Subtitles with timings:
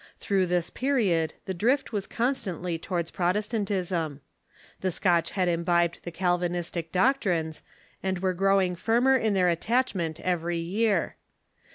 [0.19, 4.21] Through this period the drift was constantly towards Protestantism.
[4.79, 7.61] The Scotch had imbibed the Calvinistic doctrines,
[8.01, 11.17] and were growing firmer in their at tachment every year.